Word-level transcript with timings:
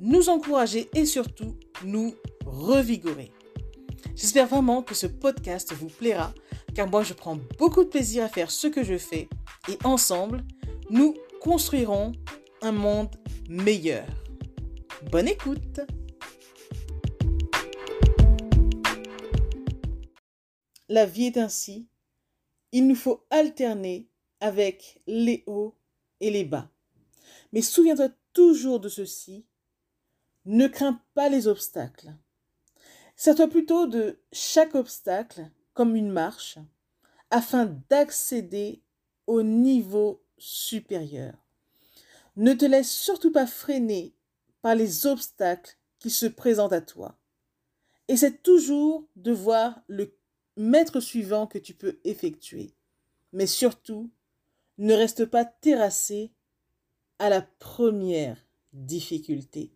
nous 0.00 0.28
encourager 0.28 0.88
et 0.94 1.06
surtout 1.06 1.56
nous 1.84 2.14
revigorer. 2.44 3.32
J'espère 4.14 4.46
vraiment 4.46 4.82
que 4.82 4.94
ce 4.94 5.06
podcast 5.06 5.72
vous 5.72 5.88
plaira 5.88 6.32
car 6.74 6.88
moi 6.88 7.02
je 7.02 7.14
prends 7.14 7.38
beaucoup 7.58 7.84
de 7.84 7.88
plaisir 7.88 8.24
à 8.24 8.28
faire 8.28 8.50
ce 8.50 8.66
que 8.66 8.84
je 8.84 8.98
fais 8.98 9.28
et 9.68 9.78
ensemble, 9.84 10.44
nous 10.90 11.14
construirons 11.40 12.12
un 12.62 12.72
monde 12.72 13.14
meilleur. 13.48 14.06
Bonne 15.10 15.28
écoute 15.28 15.80
La 20.88 21.04
vie 21.04 21.26
est 21.26 21.36
ainsi. 21.36 21.88
Il 22.70 22.86
nous 22.86 22.94
faut 22.94 23.26
alterner 23.30 24.08
avec 24.40 25.00
les 25.06 25.42
hauts 25.46 25.74
et 26.20 26.30
les 26.30 26.44
bas. 26.44 26.70
Mais 27.52 27.62
souviens-toi 27.62 28.10
toujours 28.32 28.80
de 28.80 28.88
ceci. 28.88 29.44
Ne 30.46 30.68
crains 30.68 31.00
pas 31.14 31.28
les 31.28 31.48
obstacles. 31.48 32.14
Sers-toi 33.16 33.48
plutôt 33.48 33.88
de 33.88 34.20
chaque 34.32 34.76
obstacle 34.76 35.50
comme 35.74 35.96
une 35.96 36.10
marche 36.10 36.58
afin 37.30 37.66
d'accéder 37.88 38.80
au 39.26 39.42
niveau 39.42 40.22
supérieur. 40.38 41.34
Ne 42.36 42.52
te 42.52 42.64
laisse 42.64 42.90
surtout 42.90 43.32
pas 43.32 43.48
freiner 43.48 44.14
par 44.62 44.76
les 44.76 45.06
obstacles 45.06 45.76
qui 45.98 46.10
se 46.10 46.26
présentent 46.26 46.72
à 46.72 46.80
toi. 46.80 47.18
Essaie 48.06 48.36
toujours 48.36 49.08
de 49.16 49.32
voir 49.32 49.80
le 49.88 50.14
maître 50.56 51.00
suivant 51.00 51.48
que 51.48 51.58
tu 51.58 51.74
peux 51.74 51.98
effectuer. 52.04 52.72
Mais 53.32 53.48
surtout, 53.48 54.10
ne 54.78 54.94
reste 54.94 55.24
pas 55.24 55.44
terrassé 55.44 56.30
à 57.18 57.30
la 57.30 57.42
première 57.42 58.46
difficulté. 58.72 59.75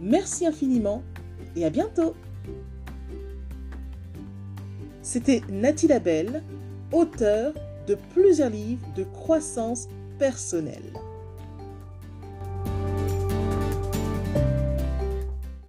Merci 0.00 0.46
infiniment 0.46 1.02
et 1.56 1.64
à 1.64 1.70
bientôt. 1.70 2.14
C'était 5.02 5.42
Nathalie 5.50 5.88
Labelle, 5.88 6.42
auteure 6.92 7.52
de 7.86 7.96
plusieurs 8.14 8.50
livres 8.50 8.86
de 8.96 9.04
croissance 9.04 9.88
personnelle. 10.18 10.92